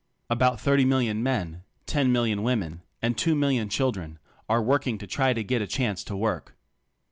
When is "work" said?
6.17-6.55